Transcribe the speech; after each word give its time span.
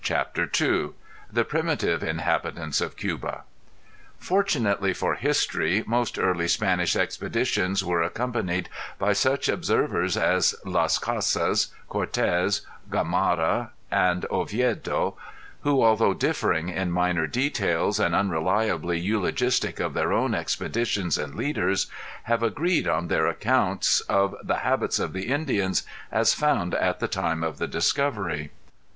THE 1.31 1.45
PRIMITIVE 1.47 2.01
INHABITANTS 2.01 2.81
OF 2.81 2.97
CUBA 2.97 3.43
Fortunately 4.17 4.95
for 4.95 5.13
history, 5.13 5.83
most 5.85 6.17
early 6.17 6.47
Spanish 6.47 6.95
expeditions 6.95 7.85
were 7.85 8.01
accompanied 8.01 8.67
by 8.97 9.13
such 9.13 9.47
observers 9.47 10.17
as 10.17 10.55
Las 10.65 10.97
Casas, 10.97 11.67
Cort├®s, 11.87 12.61
Gomara 12.89 13.69
and 13.91 14.25
Oviedo, 14.31 15.17
who 15.61 15.83
although 15.83 16.15
differing 16.15 16.69
in 16.69 16.89
minor 16.89 17.27
details 17.27 17.99
and 17.99 18.15
unreliably 18.15 18.99
eulogistic 18.99 19.79
of 19.79 19.93
their 19.93 20.11
own 20.11 20.33
expeditions 20.33 21.15
and 21.15 21.35
leaders 21.35 21.85
have 22.23 22.41
agreed 22.41 22.87
on 22.87 23.07
their 23.07 23.27
accounts 23.27 23.99
of 24.09 24.33
the 24.43 24.57
habits 24.65 24.97
of 24.97 25.13
the 25.13 25.27
Indians 25.27 25.83
as 26.11 26.33
found 26.33 26.73
at 26.73 26.99
the 26.99 27.07
time 27.07 27.43
of 27.43 27.59
the 27.59 27.67
discovery. 27.67 28.49